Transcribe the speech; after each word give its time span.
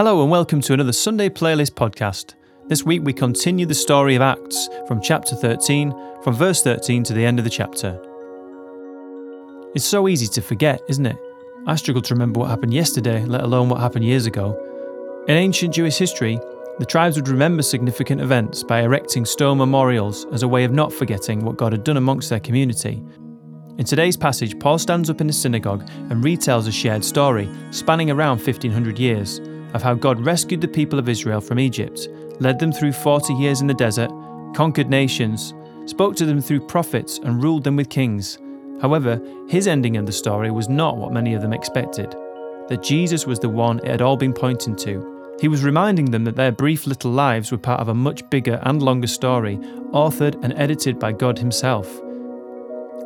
Hello 0.00 0.22
and 0.22 0.30
welcome 0.30 0.62
to 0.62 0.72
another 0.72 0.94
Sunday 0.94 1.28
Playlist 1.28 1.72
podcast. 1.72 2.32
This 2.68 2.84
week 2.84 3.02
we 3.04 3.12
continue 3.12 3.66
the 3.66 3.74
story 3.74 4.14
of 4.14 4.22
Acts 4.22 4.70
from 4.88 5.02
chapter 5.02 5.36
13, 5.36 5.92
from 6.22 6.34
verse 6.34 6.62
13 6.62 7.02
to 7.02 7.12
the 7.12 7.22
end 7.22 7.38
of 7.38 7.44
the 7.44 7.50
chapter. 7.50 8.00
It's 9.74 9.84
so 9.84 10.08
easy 10.08 10.26
to 10.28 10.40
forget, 10.40 10.80
isn't 10.88 11.04
it? 11.04 11.18
I 11.66 11.74
struggle 11.74 12.00
to 12.00 12.14
remember 12.14 12.40
what 12.40 12.48
happened 12.48 12.72
yesterday, 12.72 13.22
let 13.26 13.42
alone 13.42 13.68
what 13.68 13.82
happened 13.82 14.06
years 14.06 14.24
ago. 14.24 14.58
In 15.28 15.36
ancient 15.36 15.74
Jewish 15.74 15.98
history, 15.98 16.40
the 16.78 16.86
tribes 16.86 17.16
would 17.16 17.28
remember 17.28 17.62
significant 17.62 18.22
events 18.22 18.62
by 18.62 18.80
erecting 18.80 19.26
stone 19.26 19.58
memorials 19.58 20.24
as 20.32 20.42
a 20.42 20.48
way 20.48 20.64
of 20.64 20.72
not 20.72 20.94
forgetting 20.94 21.44
what 21.44 21.58
God 21.58 21.72
had 21.72 21.84
done 21.84 21.98
amongst 21.98 22.30
their 22.30 22.40
community. 22.40 23.02
In 23.76 23.84
today's 23.84 24.16
passage, 24.16 24.58
Paul 24.58 24.78
stands 24.78 25.10
up 25.10 25.20
in 25.20 25.28
a 25.28 25.34
synagogue 25.34 25.86
and 26.08 26.24
retells 26.24 26.68
a 26.68 26.72
shared 26.72 27.04
story, 27.04 27.50
spanning 27.70 28.10
around 28.10 28.38
1500 28.38 28.98
years, 28.98 29.42
of 29.74 29.82
how 29.82 29.94
God 29.94 30.24
rescued 30.24 30.60
the 30.60 30.68
people 30.68 30.98
of 30.98 31.08
Israel 31.08 31.40
from 31.40 31.58
Egypt, 31.58 32.08
led 32.40 32.58
them 32.58 32.72
through 32.72 32.92
40 32.92 33.34
years 33.34 33.60
in 33.60 33.66
the 33.66 33.74
desert, 33.74 34.10
conquered 34.54 34.88
nations, 34.90 35.54
spoke 35.86 36.16
to 36.16 36.26
them 36.26 36.40
through 36.40 36.66
prophets, 36.66 37.18
and 37.18 37.42
ruled 37.42 37.64
them 37.64 37.76
with 37.76 37.88
kings. 37.88 38.38
However, 38.80 39.20
his 39.48 39.66
ending 39.66 39.96
of 39.96 40.06
the 40.06 40.12
story 40.12 40.50
was 40.50 40.68
not 40.68 40.96
what 40.96 41.12
many 41.12 41.34
of 41.34 41.42
them 41.42 41.52
expected 41.52 42.14
that 42.70 42.84
Jesus 42.84 43.26
was 43.26 43.40
the 43.40 43.48
one 43.48 43.80
it 43.80 43.88
had 43.88 44.00
all 44.00 44.16
been 44.16 44.32
pointing 44.32 44.76
to. 44.76 45.36
He 45.40 45.48
was 45.48 45.64
reminding 45.64 46.12
them 46.12 46.22
that 46.24 46.36
their 46.36 46.52
brief 46.52 46.86
little 46.86 47.10
lives 47.10 47.50
were 47.50 47.58
part 47.58 47.80
of 47.80 47.88
a 47.88 47.94
much 47.94 48.28
bigger 48.30 48.60
and 48.62 48.80
longer 48.80 49.08
story, 49.08 49.56
authored 49.92 50.42
and 50.44 50.52
edited 50.52 50.98
by 50.98 51.10
God 51.10 51.36
Himself. 51.36 52.00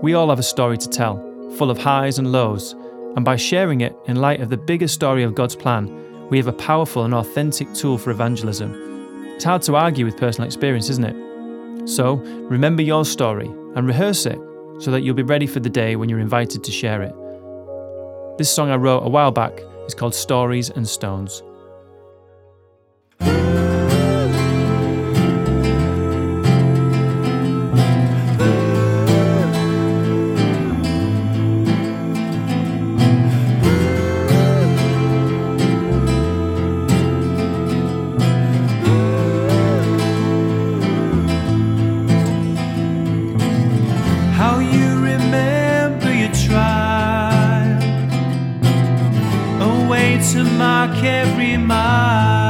We 0.03 0.13
all 0.13 0.29
have 0.29 0.39
a 0.39 0.43
story 0.43 0.77
to 0.77 0.89
tell, 0.89 1.17
full 1.57 1.71
of 1.71 1.79
highs 1.79 2.19
and 2.19 2.31
lows, 2.31 2.75
and 3.17 3.25
by 3.25 3.37
sharing 3.37 3.81
it 3.81 3.97
in 4.05 4.17
light 4.17 4.43
of 4.43 4.51
the 4.51 4.59
bigger 4.59 4.89
story 4.89 5.23
of 5.23 5.35
God's 5.35 5.57
plan, 5.57 5.89
we 6.35 6.39
have 6.39 6.49
a 6.49 6.53
powerful 6.53 7.05
and 7.05 7.15
authentic 7.15 7.73
tool 7.75 7.97
for 7.97 8.11
evangelism. 8.11 8.75
It's 9.37 9.45
hard 9.45 9.63
to 9.63 9.77
argue 9.77 10.05
with 10.05 10.17
personal 10.17 10.49
experience, 10.49 10.91
isn't 10.91 11.05
it? 11.05 11.89
So, 11.89 12.17
remember 12.51 12.83
your 12.83 13.05
story 13.05 13.47
and 13.47 13.87
rehearse 13.87 14.27
it 14.27 14.41
so 14.81 14.91
that 14.91 15.03
you'll 15.03 15.15
be 15.15 15.23
ready 15.23 15.47
for 15.47 15.61
the 15.61 15.71
day 15.71 15.95
when 15.95 16.09
you're 16.09 16.19
invited 16.19 16.65
to 16.65 16.73
share 16.73 17.03
it. 17.03 17.15
This 18.37 18.51
song 18.51 18.69
I 18.71 18.75
wrote 18.75 19.07
a 19.07 19.09
while 19.09 19.31
back 19.31 19.61
is 19.87 19.95
called 19.95 20.13
Stories 20.13 20.71
and 20.71 20.89
Stones. 20.89 21.45
How 44.45 44.59
you 44.59 44.89
remember 45.01 46.13
your 46.13 46.35
trial, 46.47 47.81
a 49.63 49.89
way 49.89 50.21
to 50.33 50.45
mark 50.45 51.03
every 51.03 51.57
mile, 51.57 52.44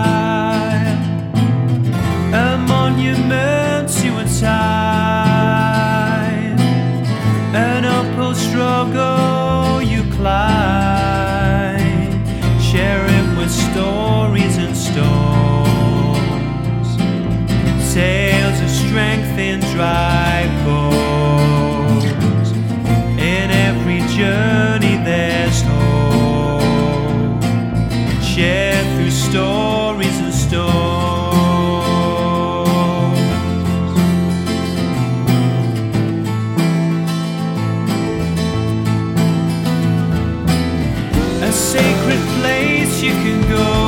go. 43.42 43.83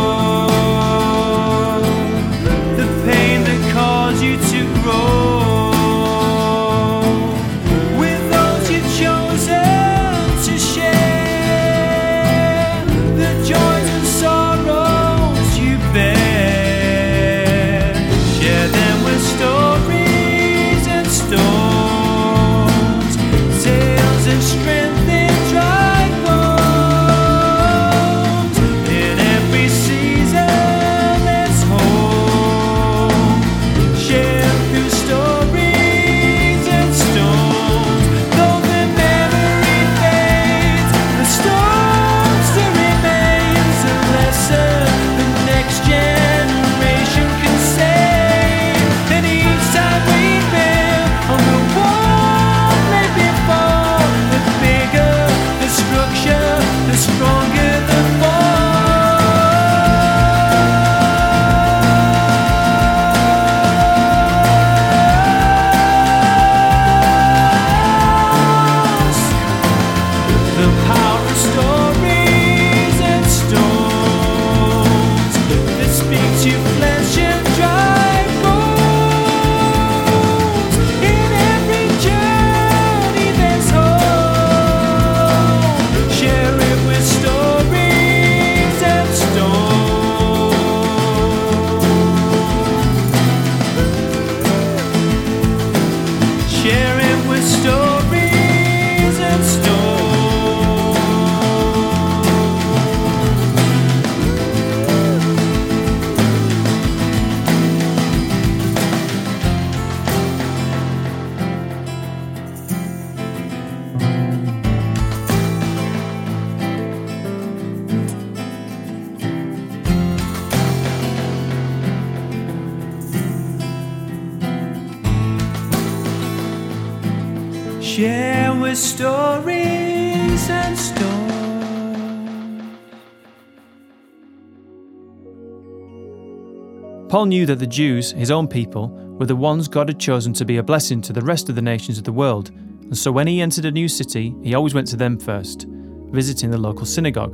Paul 137.16 137.24
knew 137.24 137.46
that 137.46 137.60
the 137.60 137.66
Jews, 137.66 138.12
his 138.12 138.30
own 138.30 138.46
people, 138.46 138.88
were 138.88 139.24
the 139.24 139.34
ones 139.34 139.68
God 139.68 139.88
had 139.88 139.98
chosen 139.98 140.34
to 140.34 140.44
be 140.44 140.58
a 140.58 140.62
blessing 140.62 141.00
to 141.00 141.14
the 141.14 141.22
rest 141.22 141.48
of 141.48 141.54
the 141.54 141.62
nations 141.62 141.96
of 141.96 142.04
the 142.04 142.12
world, 142.12 142.50
and 142.50 142.98
so 142.98 143.10
when 143.10 143.26
he 143.26 143.40
entered 143.40 143.64
a 143.64 143.70
new 143.70 143.88
city, 143.88 144.34
he 144.42 144.54
always 144.54 144.74
went 144.74 144.86
to 144.88 144.96
them 144.96 145.18
first, 145.18 145.64
visiting 146.10 146.50
the 146.50 146.58
local 146.58 146.84
synagogue. 146.84 147.32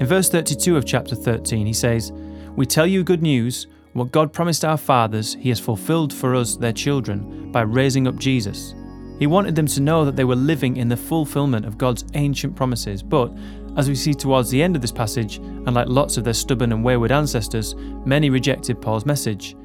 In 0.00 0.06
verse 0.06 0.30
32 0.30 0.74
of 0.74 0.86
chapter 0.86 1.14
13, 1.14 1.66
he 1.66 1.72
says, 1.74 2.12
We 2.56 2.64
tell 2.64 2.86
you 2.86 3.04
good 3.04 3.20
news. 3.20 3.66
What 3.92 4.10
God 4.10 4.32
promised 4.32 4.64
our 4.64 4.78
fathers, 4.78 5.34
He 5.34 5.50
has 5.50 5.60
fulfilled 5.60 6.14
for 6.14 6.34
us, 6.34 6.56
their 6.56 6.72
children, 6.72 7.52
by 7.52 7.60
raising 7.64 8.08
up 8.08 8.16
Jesus. 8.16 8.74
He 9.18 9.26
wanted 9.26 9.54
them 9.54 9.66
to 9.66 9.82
know 9.82 10.06
that 10.06 10.16
they 10.16 10.24
were 10.24 10.34
living 10.34 10.78
in 10.78 10.88
the 10.88 10.96
fulfillment 10.96 11.66
of 11.66 11.76
God's 11.76 12.06
ancient 12.14 12.56
promises. 12.56 13.02
But, 13.02 13.36
as 13.76 13.88
we 13.88 13.94
see 13.94 14.14
towards 14.14 14.50
the 14.50 14.62
end 14.62 14.76
of 14.76 14.82
this 14.82 14.92
passage, 14.92 15.36
and 15.36 15.74
like 15.74 15.88
lots 15.88 16.16
of 16.16 16.24
their 16.24 16.34
stubborn 16.34 16.72
and 16.72 16.84
wayward 16.84 17.12
ancestors, 17.12 17.74
many 18.04 18.30
rejected 18.30 18.80
Paul's 18.80 19.06
message. 19.06 19.56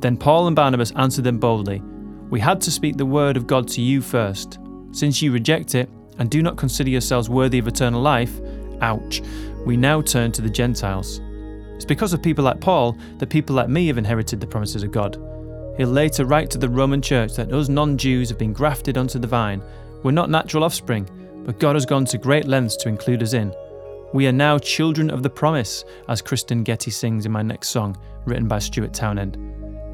Then 0.00 0.16
Paul 0.16 0.46
and 0.46 0.56
Barnabas 0.56 0.92
answered 0.92 1.24
them 1.24 1.38
boldly 1.38 1.82
We 2.30 2.40
had 2.40 2.60
to 2.62 2.70
speak 2.70 2.96
the 2.96 3.06
word 3.06 3.36
of 3.36 3.46
God 3.46 3.68
to 3.68 3.80
you 3.80 4.00
first. 4.00 4.58
Since 4.92 5.22
you 5.22 5.32
reject 5.32 5.74
it, 5.74 5.88
and 6.18 6.30
do 6.30 6.42
not 6.42 6.56
consider 6.56 6.90
yourselves 6.90 7.28
worthy 7.28 7.58
of 7.58 7.66
eternal 7.66 8.00
life, 8.00 8.40
ouch, 8.80 9.22
we 9.66 9.76
now 9.76 10.00
turn 10.00 10.30
to 10.32 10.42
the 10.42 10.50
Gentiles. 10.50 11.20
It's 11.74 11.84
because 11.84 12.12
of 12.12 12.22
people 12.22 12.44
like 12.44 12.60
Paul 12.60 12.96
that 13.18 13.30
people 13.30 13.56
like 13.56 13.68
me 13.68 13.88
have 13.88 13.98
inherited 13.98 14.40
the 14.40 14.46
promises 14.46 14.82
of 14.82 14.92
God. 14.92 15.16
He'll 15.76 15.88
later 15.88 16.24
write 16.24 16.50
to 16.50 16.58
the 16.58 16.68
Roman 16.68 17.02
church 17.02 17.34
that 17.34 17.52
us 17.52 17.68
non 17.68 17.98
Jews 17.98 18.28
have 18.28 18.38
been 18.38 18.52
grafted 18.52 18.96
onto 18.96 19.18
the 19.18 19.26
vine. 19.26 19.60
We're 20.02 20.12
not 20.12 20.30
natural 20.30 20.62
offspring, 20.62 21.08
but 21.44 21.58
God 21.58 21.76
has 21.76 21.86
gone 21.86 22.04
to 22.06 22.18
great 22.18 22.46
lengths 22.46 22.76
to 22.78 22.88
include 22.88 23.22
us 23.22 23.32
in. 23.32 23.54
We 24.12 24.26
are 24.26 24.32
now 24.32 24.58
children 24.58 25.10
of 25.10 25.22
the 25.22 25.30
promise, 25.30 25.84
as 26.08 26.22
Kristyn 26.22 26.62
Getty 26.62 26.90
sings 26.90 27.26
in 27.26 27.32
my 27.32 27.42
next 27.42 27.68
song, 27.68 27.96
written 28.24 28.48
by 28.48 28.58
Stuart 28.58 28.94
Townend. 28.94 29.36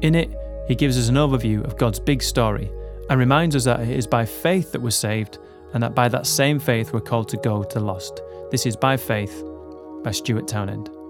In 0.03 0.15
it, 0.15 0.35
he 0.67 0.75
gives 0.75 0.97
us 0.97 1.09
an 1.09 1.15
overview 1.15 1.63
of 1.63 1.77
God's 1.77 1.99
big 1.99 2.21
story 2.21 2.71
and 3.09 3.19
reminds 3.19 3.55
us 3.55 3.65
that 3.65 3.81
it 3.81 3.89
is 3.89 4.07
by 4.07 4.25
faith 4.25 4.71
that 4.71 4.81
we're 4.81 4.91
saved 4.91 5.39
and 5.73 5.81
that 5.83 5.95
by 5.95 6.07
that 6.07 6.27
same 6.27 6.59
faith 6.59 6.93
we're 6.93 7.01
called 7.01 7.29
to 7.29 7.37
go 7.37 7.63
to 7.63 7.79
the 7.79 7.83
lost. 7.83 8.21
This 8.51 8.65
is 8.65 8.75
By 8.75 8.97
Faith 8.97 9.43
by 10.03 10.11
Stuart 10.11 10.47
Townend. 10.47 11.00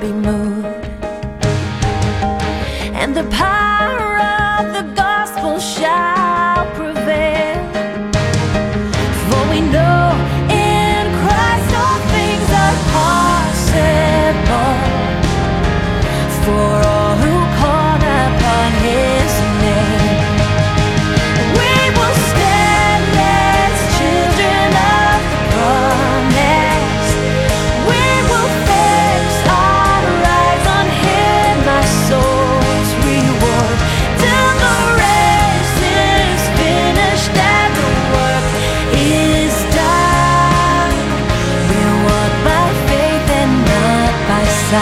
Be 0.00 0.12
moved, 0.12 0.39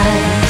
side. 0.03 0.48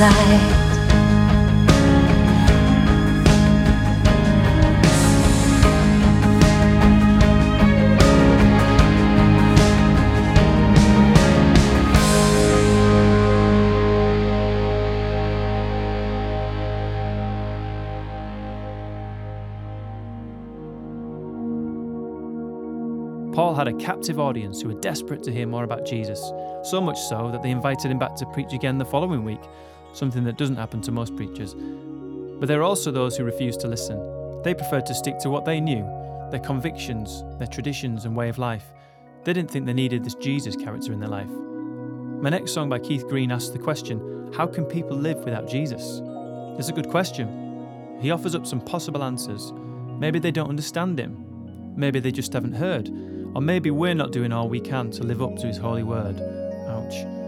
Paul 0.00 0.08
had 23.54 23.68
a 23.68 23.74
captive 23.74 24.18
audience 24.18 24.62
who 24.62 24.68
were 24.68 24.80
desperate 24.80 25.22
to 25.24 25.32
hear 25.32 25.46
more 25.46 25.64
about 25.64 25.84
Jesus, 25.84 26.18
so 26.62 26.80
much 26.80 26.98
so 26.98 27.30
that 27.30 27.42
they 27.42 27.50
invited 27.50 27.90
him 27.90 27.98
back 27.98 28.14
to 28.16 28.24
preach 28.26 28.54
again 28.54 28.78
the 28.78 28.86
following 28.86 29.24
week, 29.24 29.40
something 29.92 30.24
that 30.24 30.38
doesn't 30.38 30.56
happen 30.56 30.80
to 30.82 30.92
most 30.92 31.16
preachers. 31.16 31.54
But 31.54 32.46
there 32.46 32.60
are 32.60 32.64
also 32.64 32.90
those 32.90 33.16
who 33.16 33.24
refuse 33.24 33.56
to 33.58 33.68
listen. 33.68 34.42
They 34.42 34.54
preferred 34.54 34.86
to 34.86 34.94
stick 34.94 35.18
to 35.18 35.30
what 35.30 35.44
they 35.44 35.60
knew, 35.60 35.82
their 36.30 36.40
convictions, 36.40 37.22
their 37.38 37.46
traditions, 37.46 38.04
and 38.04 38.16
way 38.16 38.28
of 38.28 38.38
life. 38.38 38.72
They 39.24 39.32
didn't 39.32 39.50
think 39.50 39.66
they 39.66 39.74
needed 39.74 40.04
this 40.04 40.14
Jesus 40.14 40.56
character 40.56 40.92
in 40.92 41.00
their 41.00 41.08
life. 41.08 41.28
My 42.22 42.30
next 42.30 42.52
song 42.52 42.68
by 42.68 42.78
Keith 42.78 43.06
Green 43.08 43.30
asks 43.30 43.50
the 43.50 43.58
question 43.58 44.32
How 44.34 44.46
can 44.46 44.64
people 44.64 44.96
live 44.96 45.18
without 45.18 45.48
Jesus? 45.48 46.00
It's 46.58 46.68
a 46.68 46.72
good 46.74 46.88
question. 46.88 47.98
He 48.00 48.10
offers 48.10 48.34
up 48.34 48.46
some 48.46 48.60
possible 48.60 49.02
answers. 49.02 49.52
Maybe 49.98 50.18
they 50.18 50.30
don't 50.30 50.48
understand 50.48 50.98
him. 50.98 51.74
Maybe 51.76 52.00
they 52.00 52.12
just 52.12 52.32
haven't 52.32 52.52
heard. 52.52 52.88
Or 53.34 53.42
maybe 53.42 53.70
we're 53.70 53.94
not 53.94 54.12
doing 54.12 54.32
all 54.32 54.48
we 54.48 54.60
can 54.60 54.90
to 54.92 55.02
live 55.02 55.22
up 55.22 55.36
to 55.36 55.46
his 55.46 55.58
holy 55.58 55.82
word. 55.82 56.18
Ouch. 56.68 57.19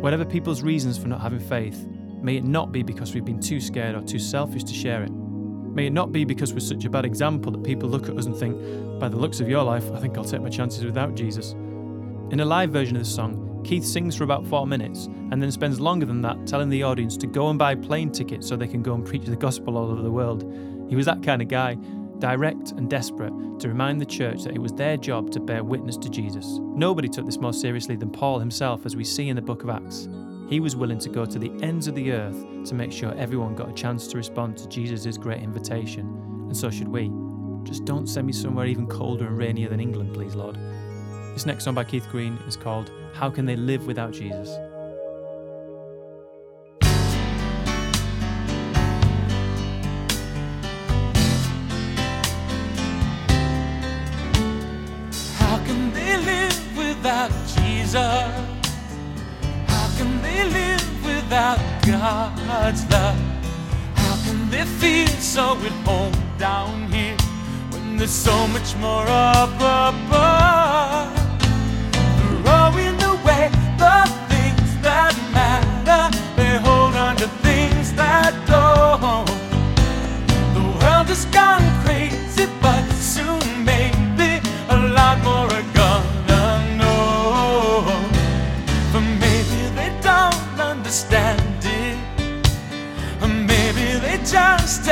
Whatever 0.00 0.24
people's 0.24 0.62
reasons 0.62 0.96
for 0.96 1.08
not 1.08 1.20
having 1.20 1.40
faith, 1.40 1.86
may 2.22 2.36
it 2.36 2.44
not 2.44 2.72
be 2.72 2.82
because 2.82 3.14
we've 3.14 3.24
been 3.24 3.38
too 3.38 3.60
scared 3.60 3.94
or 3.94 4.00
too 4.00 4.18
selfish 4.18 4.64
to 4.64 4.72
share 4.72 5.02
it. 5.02 5.10
May 5.10 5.88
it 5.88 5.92
not 5.92 6.10
be 6.10 6.24
because 6.24 6.54
we're 6.54 6.60
such 6.60 6.86
a 6.86 6.90
bad 6.90 7.04
example 7.04 7.52
that 7.52 7.62
people 7.62 7.86
look 7.86 8.08
at 8.08 8.16
us 8.16 8.24
and 8.24 8.34
think, 8.34 8.56
by 8.98 9.10
the 9.10 9.18
looks 9.18 9.40
of 9.40 9.48
your 9.48 9.62
life, 9.62 9.92
I 9.92 10.00
think 10.00 10.16
I'll 10.16 10.24
take 10.24 10.40
my 10.40 10.48
chances 10.48 10.86
without 10.86 11.14
Jesus. 11.14 11.52
In 12.30 12.40
a 12.40 12.44
live 12.46 12.70
version 12.70 12.96
of 12.96 13.02
the 13.02 13.08
song, 13.10 13.62
Keith 13.62 13.84
sings 13.84 14.16
for 14.16 14.24
about 14.24 14.46
four 14.46 14.66
minutes 14.66 15.04
and 15.30 15.42
then 15.42 15.52
spends 15.52 15.80
longer 15.80 16.06
than 16.06 16.22
that 16.22 16.46
telling 16.46 16.70
the 16.70 16.82
audience 16.82 17.18
to 17.18 17.26
go 17.26 17.50
and 17.50 17.58
buy 17.58 17.74
plane 17.74 18.10
tickets 18.10 18.48
so 18.48 18.56
they 18.56 18.66
can 18.66 18.82
go 18.82 18.94
and 18.94 19.04
preach 19.04 19.26
the 19.26 19.36
gospel 19.36 19.76
all 19.76 19.90
over 19.90 20.00
the 20.00 20.10
world. 20.10 20.50
He 20.88 20.96
was 20.96 21.04
that 21.06 21.22
kind 21.22 21.42
of 21.42 21.48
guy, 21.48 21.76
direct 22.20 22.72
and 22.72 22.88
desperate, 22.88 23.32
to 23.60 23.68
remind 23.68 24.00
the 24.00 24.06
church 24.06 24.44
that 24.44 24.54
it 24.54 24.58
was 24.58 24.72
their 24.72 24.96
job 24.96 25.30
to 25.32 25.40
bear 25.40 25.64
witness 25.64 25.96
to 25.96 26.08
Jesus. 26.08 26.58
Nobody 26.60 27.08
took 27.08 27.26
this 27.26 27.38
more 27.38 27.52
seriously 27.52 27.96
than 27.96 28.10
Paul 28.10 28.38
himself, 28.38 28.86
as 28.86 28.94
we 28.94 29.04
see 29.04 29.28
in 29.28 29.36
the 29.36 29.42
book 29.42 29.62
of 29.62 29.70
Acts. 29.70 30.08
He 30.48 30.60
was 30.60 30.76
willing 30.76 30.98
to 31.00 31.08
go 31.08 31.24
to 31.24 31.38
the 31.38 31.52
ends 31.62 31.86
of 31.86 31.94
the 31.94 32.12
earth 32.12 32.44
to 32.66 32.74
make 32.74 32.92
sure 32.92 33.14
everyone 33.14 33.54
got 33.54 33.70
a 33.70 33.74
chance 33.74 34.06
to 34.08 34.16
respond 34.16 34.56
to 34.58 34.68
Jesus' 34.68 35.16
great 35.16 35.42
invitation, 35.42 36.06
and 36.46 36.56
so 36.56 36.70
should 36.70 36.88
we. 36.88 37.10
Just 37.64 37.84
don't 37.84 38.06
send 38.06 38.26
me 38.26 38.32
somewhere 38.32 38.66
even 38.66 38.86
colder 38.86 39.26
and 39.26 39.36
rainier 39.36 39.68
than 39.68 39.80
England, 39.80 40.14
please, 40.14 40.34
Lord. 40.34 40.56
This 41.34 41.46
next 41.46 41.64
song 41.64 41.74
by 41.74 41.84
Keith 41.84 42.08
Green 42.10 42.34
is 42.48 42.56
called 42.56 42.90
How 43.14 43.30
Can 43.30 43.46
They 43.46 43.56
Live 43.56 43.86
Without 43.86 44.12
Jesus? 44.12 44.50
God's 62.36 62.84
love? 62.90 63.16
How 63.94 64.16
can 64.24 64.50
they 64.50 64.64
feel 64.64 65.08
so 65.20 65.56
at 65.68 65.72
home 65.86 66.14
down 66.38 66.90
here 66.92 67.16
when 67.70 67.96
there's 67.96 68.10
so 68.10 68.46
much 68.48 68.76
more 68.76 69.06
up 69.08 69.54
above? 69.54 70.29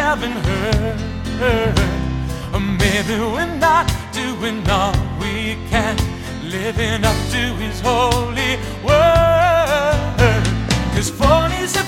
Haven't 0.08 0.40
heard, 1.38 1.78
or 2.54 2.60
maybe 2.60 3.14
we're 3.34 3.58
not 3.58 3.86
doing 4.10 4.58
all 4.70 4.96
we 5.20 5.54
can, 5.68 5.94
living 6.48 7.04
up 7.04 7.18
to 7.34 7.42
His 7.62 7.78
holy 7.80 8.56
word. 8.82 10.44
Cause 10.94 11.10
forties 11.10 11.76
have 11.76 11.87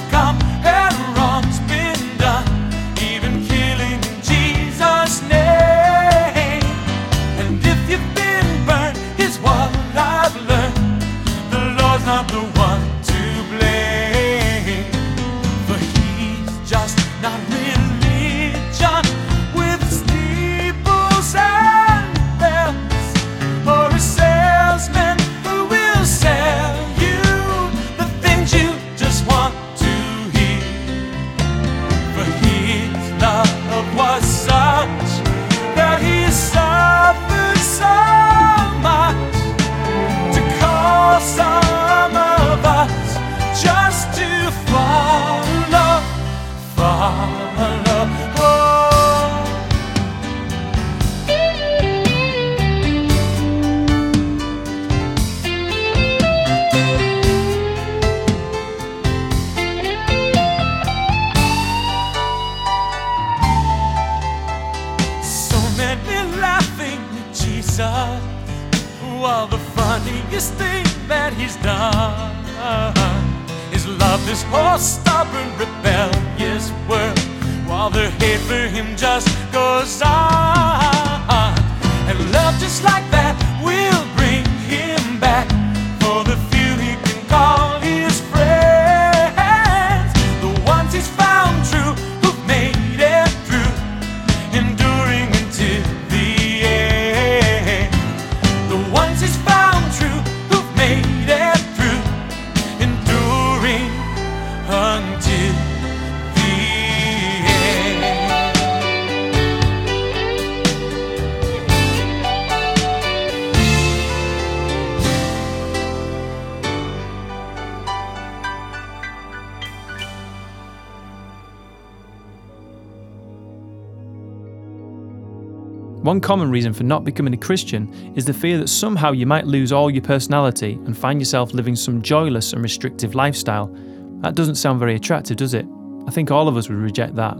One 126.10 126.20
common 126.20 126.50
reason 126.50 126.72
for 126.72 126.82
not 126.82 127.04
becoming 127.04 127.34
a 127.34 127.36
Christian 127.36 128.12
is 128.16 128.24
the 128.24 128.34
fear 128.34 128.58
that 128.58 128.68
somehow 128.68 129.12
you 129.12 129.26
might 129.26 129.46
lose 129.46 129.70
all 129.70 129.88
your 129.88 130.02
personality 130.02 130.72
and 130.84 130.98
find 130.98 131.20
yourself 131.20 131.54
living 131.54 131.76
some 131.76 132.02
joyless 132.02 132.52
and 132.52 132.64
restrictive 132.64 133.14
lifestyle. 133.14 133.72
That 134.20 134.34
doesn't 134.34 134.56
sound 134.56 134.80
very 134.80 134.96
attractive, 134.96 135.36
does 135.36 135.54
it? 135.54 135.64
I 136.08 136.10
think 136.10 136.32
all 136.32 136.48
of 136.48 136.56
us 136.56 136.68
would 136.68 136.78
reject 136.78 137.14
that. 137.14 137.36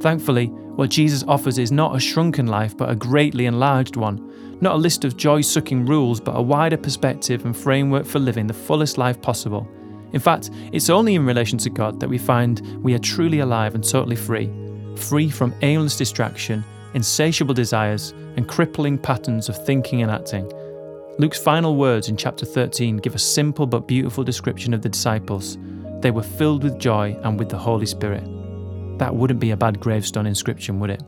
Thankfully, 0.00 0.46
what 0.46 0.90
Jesus 0.90 1.22
offers 1.28 1.56
is 1.56 1.70
not 1.70 1.94
a 1.94 2.00
shrunken 2.00 2.48
life, 2.48 2.76
but 2.76 2.90
a 2.90 2.96
greatly 2.96 3.46
enlarged 3.46 3.94
one. 3.94 4.58
Not 4.60 4.74
a 4.74 4.78
list 4.78 5.04
of 5.04 5.16
joy 5.16 5.42
sucking 5.42 5.86
rules, 5.86 6.18
but 6.18 6.36
a 6.36 6.42
wider 6.42 6.76
perspective 6.76 7.44
and 7.44 7.56
framework 7.56 8.06
for 8.06 8.18
living 8.18 8.48
the 8.48 8.54
fullest 8.54 8.98
life 8.98 9.22
possible. 9.22 9.68
In 10.12 10.18
fact, 10.18 10.50
it's 10.72 10.90
only 10.90 11.14
in 11.14 11.24
relation 11.24 11.58
to 11.58 11.70
God 11.70 12.00
that 12.00 12.08
we 12.08 12.18
find 12.18 12.60
we 12.82 12.94
are 12.94 12.98
truly 12.98 13.38
alive 13.38 13.76
and 13.76 13.88
totally 13.88 14.16
free, 14.16 14.50
free 14.96 15.30
from 15.30 15.54
aimless 15.62 15.96
distraction 15.96 16.64
insatiable 16.94 17.54
desires, 17.54 18.12
and 18.36 18.48
crippling 18.48 18.98
patterns 18.98 19.48
of 19.48 19.64
thinking 19.66 20.02
and 20.02 20.10
acting. 20.10 20.50
Luke's 21.18 21.38
final 21.38 21.76
words 21.76 22.08
in 22.08 22.16
chapter 22.16 22.46
13 22.46 22.98
give 22.98 23.14
a 23.14 23.18
simple 23.18 23.66
but 23.66 23.88
beautiful 23.88 24.22
description 24.22 24.72
of 24.72 24.82
the 24.82 24.88
disciples. 24.88 25.58
They 26.00 26.10
were 26.12 26.22
filled 26.22 26.62
with 26.62 26.78
joy 26.78 27.18
and 27.22 27.38
with 27.38 27.48
the 27.48 27.58
Holy 27.58 27.86
Spirit. 27.86 28.24
That 28.98 29.14
wouldn't 29.14 29.40
be 29.40 29.50
a 29.50 29.56
bad 29.56 29.80
gravestone 29.80 30.26
inscription, 30.26 30.78
would 30.80 30.90
it? 30.90 31.02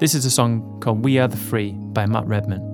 This 0.00 0.14
is 0.14 0.24
a 0.24 0.30
song 0.30 0.80
called 0.80 1.04
We 1.04 1.18
Are 1.18 1.28
the 1.28 1.36
Free 1.36 1.72
by 1.72 2.06
Matt 2.06 2.26
Redman. 2.26 2.71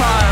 fire. 0.00 0.29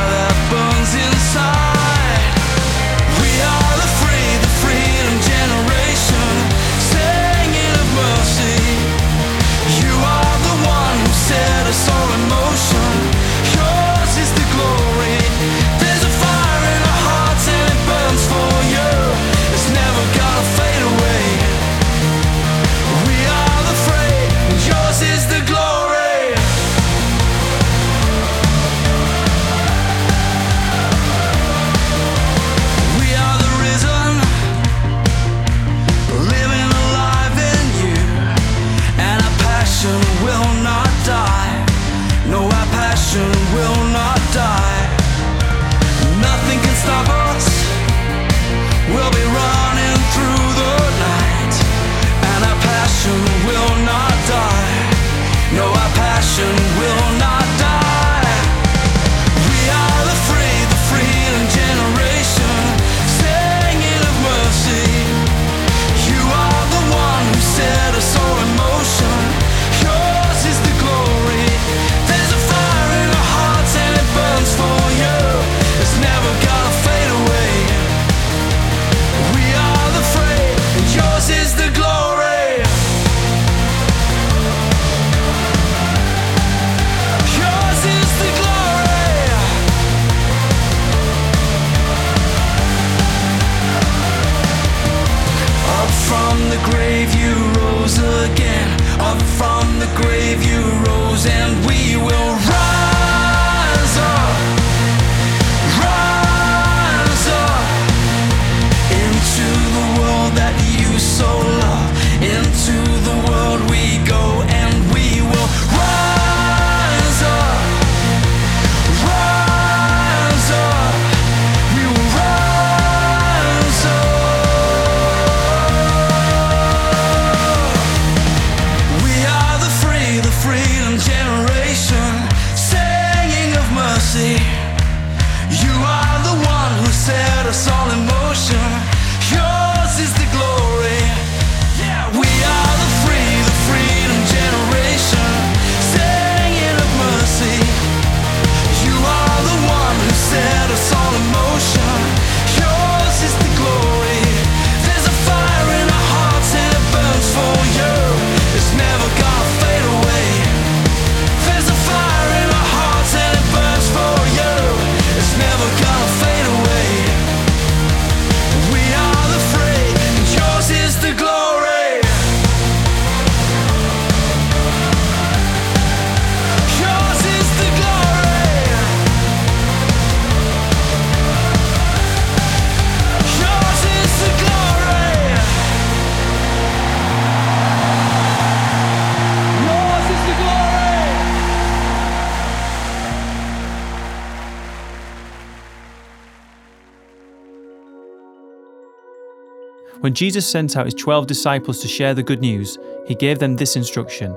When 200.09 200.15
Jesus 200.15 200.49
sent 200.49 200.75
out 200.75 200.87
his 200.87 200.95
twelve 200.95 201.27
disciples 201.27 201.83
to 201.83 201.87
share 201.87 202.15
the 202.15 202.23
good 202.23 202.41
news, 202.41 202.79
he 203.07 203.15
gave 203.15 203.39
them 203.39 203.57
this 203.57 203.77
instruction 203.77 204.35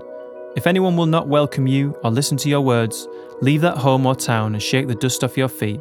If 0.58 0.68
anyone 0.68 0.98
will 0.98 1.06
not 1.06 1.30
welcome 1.30 1.66
you 1.66 1.98
or 2.04 2.12
listen 2.12 2.36
to 2.40 2.50
your 2.50 2.60
words, 2.60 3.08
leave 3.40 3.62
that 3.62 3.78
home 3.78 4.06
or 4.06 4.14
town 4.14 4.54
and 4.54 4.62
shake 4.62 4.90
the 4.90 4.96
dust 4.96 5.24
off 5.24 5.38
your 5.38 5.48
feet. 5.48 5.80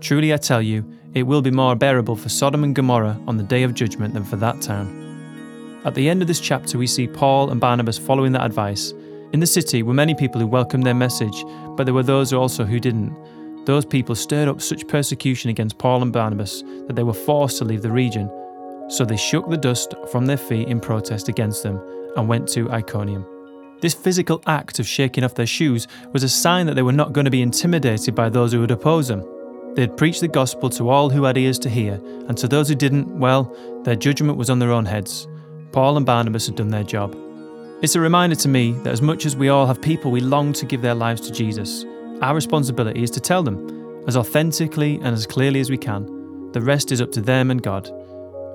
Truly 0.00 0.34
I 0.34 0.36
tell 0.36 0.60
you, 0.60 0.84
it 1.14 1.22
will 1.22 1.42
be 1.42 1.52
more 1.52 1.76
bearable 1.76 2.16
for 2.16 2.28
Sodom 2.28 2.64
and 2.64 2.74
Gomorrah 2.74 3.20
on 3.28 3.36
the 3.36 3.44
day 3.44 3.62
of 3.62 3.72
judgment 3.72 4.14
than 4.14 4.24
for 4.24 4.34
that 4.34 4.60
town. 4.62 5.80
At 5.84 5.94
the 5.94 6.08
end 6.08 6.22
of 6.22 6.26
this 6.26 6.40
chapter, 6.40 6.76
we 6.76 6.88
see 6.88 7.06
Paul 7.06 7.50
and 7.50 7.60
Barnabas 7.60 7.98
following 7.98 8.32
that 8.32 8.44
advice. 8.44 8.92
In 9.32 9.38
the 9.38 9.46
city 9.46 9.84
were 9.84 9.94
many 9.94 10.16
people 10.16 10.40
who 10.40 10.48
welcomed 10.48 10.82
their 10.82 10.92
message, 10.92 11.44
but 11.76 11.84
there 11.84 11.94
were 11.94 12.02
those 12.02 12.32
also 12.32 12.64
who 12.64 12.80
didn't. 12.80 13.16
Those 13.64 13.84
people 13.84 14.16
stirred 14.16 14.48
up 14.48 14.60
such 14.60 14.88
persecution 14.88 15.50
against 15.50 15.78
Paul 15.78 16.02
and 16.02 16.12
Barnabas 16.12 16.64
that 16.88 16.96
they 16.96 17.04
were 17.04 17.12
forced 17.12 17.58
to 17.58 17.64
leave 17.64 17.82
the 17.82 17.92
region 17.92 18.28
so 18.90 19.04
they 19.04 19.16
shook 19.16 19.48
the 19.48 19.56
dust 19.56 19.94
from 20.10 20.26
their 20.26 20.36
feet 20.36 20.68
in 20.68 20.80
protest 20.80 21.28
against 21.28 21.62
them 21.62 21.80
and 22.16 22.28
went 22.28 22.48
to 22.48 22.70
Iconium. 22.70 23.24
This 23.80 23.94
physical 23.94 24.42
act 24.46 24.78
of 24.78 24.86
shaking 24.86 25.24
off 25.24 25.36
their 25.36 25.46
shoes 25.46 25.86
was 26.12 26.22
a 26.22 26.28
sign 26.28 26.66
that 26.66 26.74
they 26.74 26.82
were 26.82 26.92
not 26.92 27.12
going 27.12 27.24
to 27.24 27.30
be 27.30 27.40
intimidated 27.40 28.14
by 28.14 28.28
those 28.28 28.52
who 28.52 28.60
would 28.60 28.70
oppose 28.70 29.08
them. 29.08 29.24
They 29.74 29.82
had 29.82 29.96
preached 29.96 30.20
the 30.20 30.28
gospel 30.28 30.68
to 30.70 30.90
all 30.90 31.08
who 31.08 31.24
had 31.24 31.38
ears 31.38 31.58
to 31.60 31.70
hear, 31.70 31.94
and 32.28 32.36
to 32.36 32.48
those 32.48 32.68
who 32.68 32.74
didn't, 32.74 33.08
well, 33.18 33.56
their 33.84 33.94
judgment 33.94 34.36
was 34.36 34.50
on 34.50 34.58
their 34.58 34.72
own 34.72 34.84
heads. 34.84 35.28
Paul 35.72 35.96
and 35.96 36.04
Barnabas 36.04 36.46
had 36.46 36.56
done 36.56 36.68
their 36.68 36.82
job. 36.82 37.16
It's 37.80 37.94
a 37.94 38.00
reminder 38.00 38.36
to 38.36 38.48
me 38.48 38.72
that 38.82 38.92
as 38.92 39.00
much 39.00 39.24
as 39.24 39.36
we 39.36 39.48
all 39.48 39.66
have 39.66 39.80
people 39.80 40.10
we 40.10 40.20
long 40.20 40.52
to 40.54 40.66
give 40.66 40.82
their 40.82 40.94
lives 40.94 41.20
to 41.22 41.32
Jesus, 41.32 41.86
our 42.20 42.34
responsibility 42.34 43.02
is 43.02 43.10
to 43.12 43.20
tell 43.20 43.42
them, 43.42 44.04
as 44.08 44.16
authentically 44.16 44.96
and 44.96 45.14
as 45.14 45.26
clearly 45.26 45.60
as 45.60 45.70
we 45.70 45.78
can. 45.78 46.50
The 46.52 46.60
rest 46.60 46.90
is 46.90 47.00
up 47.00 47.12
to 47.12 47.20
them 47.20 47.50
and 47.50 47.62
God. 47.62 47.90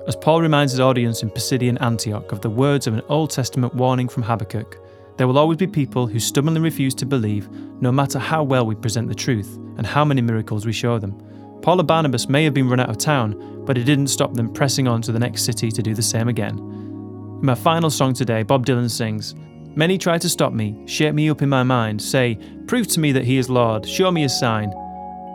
As 0.06 0.14
Paul 0.14 0.40
reminds 0.40 0.72
his 0.72 0.78
audience 0.78 1.24
in 1.24 1.30
Pisidian 1.30 1.80
Antioch 1.80 2.30
of 2.30 2.40
the 2.40 2.48
words 2.48 2.86
of 2.86 2.94
an 2.94 3.02
Old 3.08 3.30
Testament 3.30 3.74
warning 3.74 4.08
from 4.08 4.22
Habakkuk, 4.22 4.78
there 5.16 5.26
will 5.26 5.36
always 5.36 5.58
be 5.58 5.66
people 5.66 6.06
who 6.06 6.20
stubbornly 6.20 6.60
refuse 6.60 6.94
to 6.94 7.06
believe, 7.06 7.50
no 7.80 7.90
matter 7.90 8.20
how 8.20 8.44
well 8.44 8.64
we 8.64 8.76
present 8.76 9.08
the 9.08 9.16
truth 9.16 9.56
and 9.76 9.84
how 9.84 10.04
many 10.04 10.22
miracles 10.22 10.64
we 10.64 10.72
show 10.72 11.00
them. 11.00 11.20
Paul 11.60 11.80
and 11.80 11.88
Barnabas 11.88 12.28
may 12.28 12.44
have 12.44 12.54
been 12.54 12.68
run 12.68 12.78
out 12.78 12.88
of 12.88 12.98
town, 12.98 13.64
but 13.64 13.76
it 13.76 13.82
didn't 13.82 14.06
stop 14.06 14.32
them 14.34 14.52
pressing 14.52 14.86
on 14.86 15.02
to 15.02 15.10
the 15.10 15.18
next 15.18 15.44
city 15.44 15.72
to 15.72 15.82
do 15.82 15.92
the 15.92 16.02
same 16.02 16.28
again. 16.28 16.56
In 16.56 17.44
my 17.44 17.56
final 17.56 17.90
song 17.90 18.14
today, 18.14 18.44
Bob 18.44 18.64
Dylan 18.64 18.88
sings, 18.88 19.34
Many 19.74 19.98
try 19.98 20.18
to 20.18 20.28
stop 20.28 20.52
me, 20.52 20.84
shake 20.86 21.14
me 21.14 21.28
up 21.30 21.42
in 21.42 21.48
my 21.48 21.64
mind, 21.64 22.00
say, 22.00 22.38
Prove 22.68 22.86
to 22.88 23.00
me 23.00 23.10
that 23.10 23.24
He 23.24 23.38
is 23.38 23.50
Lord, 23.50 23.84
show 23.84 24.12
me 24.12 24.22
a 24.22 24.28
sign. 24.28 24.70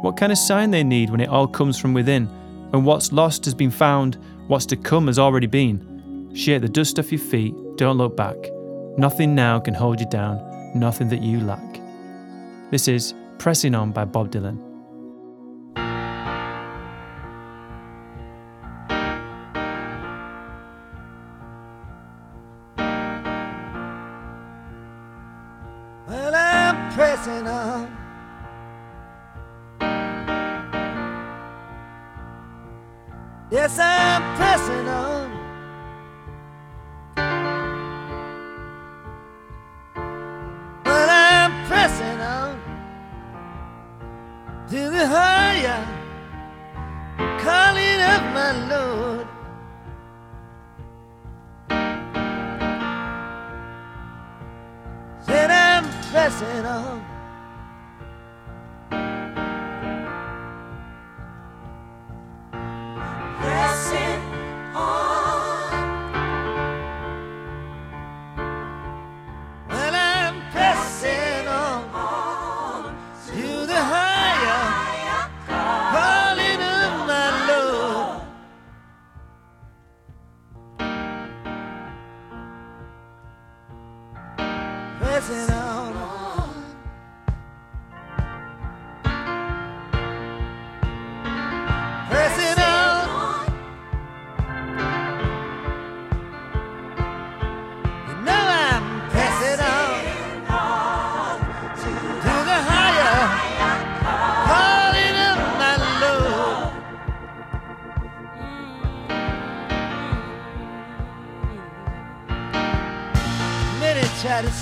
What 0.01 0.15
kind 0.15 0.31
of 0.31 0.38
sign 0.38 0.71
they 0.71 0.84
need 0.86 1.10
when 1.10 1.19
it 1.19 1.29
all 1.29 1.47
comes 1.47 1.77
from 1.77 1.93
within, 1.93 2.27
when 2.71 2.86
what's 2.86 3.12
lost 3.12 3.43
has 3.45 3.53
been 3.53 3.69
found, 3.69 4.17
what's 4.52 4.66
to 4.66 4.76
come 4.76 5.08
has 5.08 5.18
already 5.18 5.48
been? 5.48 6.30
Shake 6.36 6.62
the 6.62 6.68
dust 6.68 7.00
off 7.00 7.10
your 7.10 7.22
feet, 7.22 7.56
don't 7.78 7.98
look 7.98 8.18
back. 8.18 8.36
Nothing 8.98 9.34
now 9.34 9.62
can 9.62 9.74
hold 9.74 10.02
you 10.02 10.10
down, 10.10 10.42
nothing 10.76 11.08
that 11.08 11.22
you 11.22 11.40
lack. 11.40 11.80
This 12.70 12.90
is 12.90 13.14
Pressing 13.38 13.74
On 13.74 13.94
by 13.94 14.04
Bob 14.04 14.30
Dylan. 14.30 14.58
Well, 26.10 26.36
I'm 26.36 26.92
pressing 26.92 27.48
on. 27.48 28.11
Yes, 33.52 33.78
I'm 33.80 34.38
pressing 34.38 34.88
on. 34.88 35.11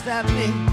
Try 0.09 0.68